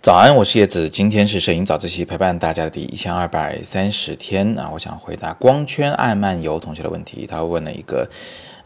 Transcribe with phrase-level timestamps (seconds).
[0.00, 4.68] 早安，我是叶子，今天是摄影早自习陪伴大家的第一千二百三十天啊！
[4.70, 8.06] 我想回答光圈爱漫游同学的问题，他问了一个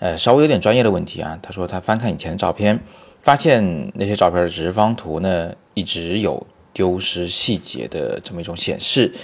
[0.00, 1.38] 呃稍微有点专业的问题啊。
[1.40, 2.80] 他说他翻看以前的照片，
[3.22, 9.14] 发现那些照片的直方图呢一直有丢失细节的这么一种显示，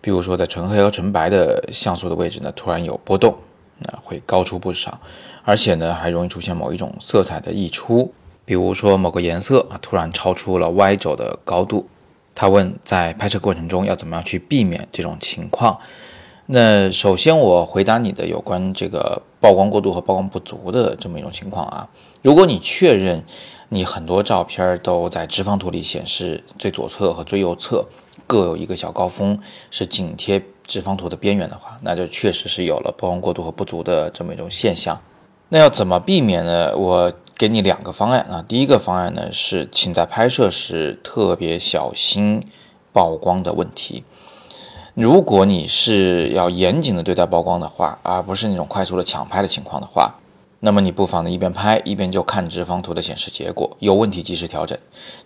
[0.00, 3.36] 比如说在纯黑和纯白的像素的位置呢突然有波动，
[3.80, 5.00] 那会高出不少，
[5.44, 8.12] 而且呢还容易出现某一种色彩的溢出。
[8.44, 11.88] 比如说某个颜色啊，突然超出了 Y 轴的高度，
[12.34, 15.78] 他问在拍摄过程中要怎么样去避免这种情况？
[16.52, 21.88] 那首先我回答你的有关这个曝光过度和曝光不足的这么一种情况啊，
[22.22, 23.24] 如果你确认
[23.68, 27.86] 你很多照片都在直方图里显示最左侧和最右侧
[28.26, 29.38] 各有一个小高峰
[29.70, 35.00] 是紧贴直方图的边缘的话，那就确实是有了曝光过度和不足的这么一种现象。
[35.50, 36.76] 那要怎么避免呢？
[36.76, 37.12] 我。
[37.38, 42.44] 给你两个方案啊，第一个方案呢是，请在拍摄时特别小心
[42.92, 44.04] 曝光的问题。
[44.94, 50.16] 如果你是要严谨的对待曝光的话，而不是那种快速的抢拍的情况的话，
[50.58, 54.76] 那么你不妨呢一边拍一边就看直方图的显示结果，有问题及时调整。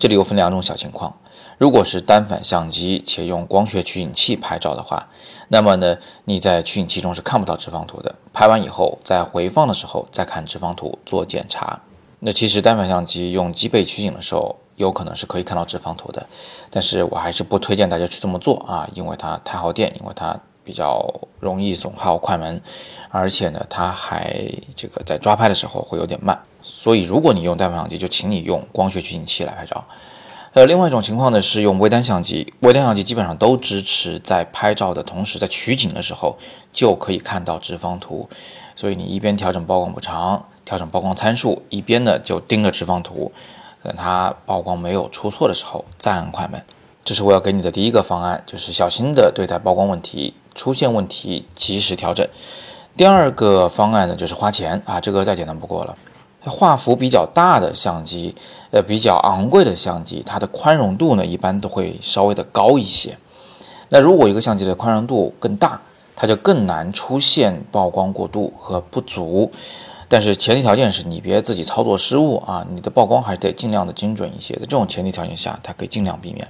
[0.00, 1.16] 这里又分两种小情况。
[1.58, 5.08] 如果是单反相机且用光学取景器拍照的话，
[5.46, 8.16] 那么呢，你在取景器中是看不到直方图的。
[8.32, 11.80] 拍完以后，在回放的时候再看直方图做检查。
[12.18, 16.26] 那其实单反相机用机背取景的时候，有可能是可以看到直方图的，
[16.70, 21.02] 但是我还是不推荐大家去这么做啊，因为它太耗电，因为它比较
[21.40, 22.60] 容易损耗快门，
[23.08, 24.44] 而且呢，它还
[24.76, 26.38] 这个在抓拍的时候会有点慢。
[26.60, 29.84] 所以如果你用单反相机，就请你用光学取景器来拍照。
[30.52, 36.36] 呃，另外一种情况呢是用微单相机，微单相机基本上都支持在拍照的同时，在取景的时候
[36.72, 38.28] 就可以看到直方图，
[38.76, 40.44] 所以你一边调整曝光补偿。
[40.64, 43.32] 调整曝光参数，一边呢就盯着直方图，
[43.82, 46.62] 等它曝光没有出错的时候再按快门。
[47.04, 52.26] 这是我要给你的第一个方案，就是小心的对待曝光问题，出现问题及时调整。
[52.96, 55.96] 第二个方案呢就是花钱啊，这个再简单不过了。
[56.44, 58.34] 画幅比较大的相机，
[58.70, 63.16] 呃比较昂贵的相机，它的宽容度呢一般都会稍微的高一些。
[63.88, 65.80] 那如果一个相机的宽容度更大，
[66.14, 69.50] 它就更难出现曝光过度和不足。
[70.12, 74.60] 但是前提条件是你别自己操作失误啊，你的曝光还是得尽量的精准一些的。
[74.60, 76.46] 这种前提条件下，它可以尽量避免。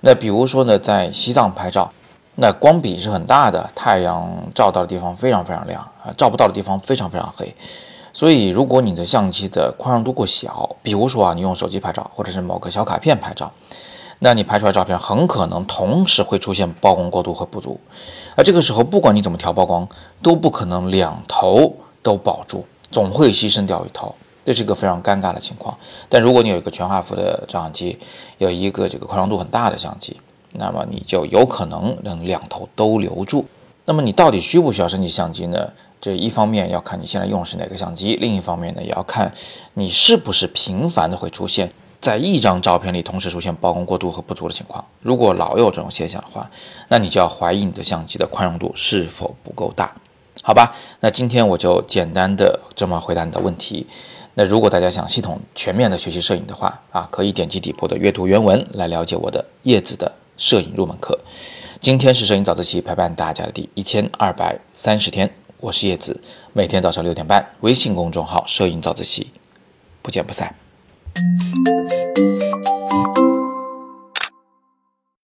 [0.00, 1.92] 那比如说呢，在西藏拍照，
[2.34, 7.54] 那光比是很大的，太阳照到的地方非常非常亮啊，照不到的地方非常非常黑。
[8.12, 13.52] 所以如果你的相机的宽容度过小，比如说啊，你用手机拍照或者是某个小卡片拍照，
[14.18, 17.78] 那你拍出来照片很可能同时会出现曝光过度和不足。
[18.34, 19.88] 而这个时候，不管你怎么调曝光，
[20.20, 21.76] 都不可能两头。
[22.04, 25.76] 都保住，总会牺牲掉一头，这是一个非常尴尬的情况。
[26.08, 27.98] 但如果你有一个全画幅的照相机，
[28.38, 30.20] 有一个这个宽容度很大的相机，
[30.52, 33.44] 那么你就有可能能两头都留住。
[33.86, 35.72] 那么你到底需不需要升级相机呢？
[36.00, 39.32] 这一方面要看你现在用的是哪个相机，另一方面呢也要看
[39.72, 44.84] 你是不是频繁的会出现在一张照片里同时出现曝光过度和不足的情况。
[45.00, 46.50] 如果老有这种现象的话，
[46.88, 49.94] 那你就要怀疑你的相机的宽容度是否不够大。
[50.46, 53.86] 好吧，那今天我就简单的这么回答你的问题。
[54.34, 61.18] 那如果大家想系统全面的学习摄影的话啊，可以点击底部的阅读原文来了解我的叶子的摄影入门课。
[61.80, 66.20] 今天是摄影早自习陪伴大家的第一千二百三十天，我是叶子，
[66.52, 69.30] 每天早上六点半，微信公众号摄影早自习，
[70.02, 70.54] 不见不散。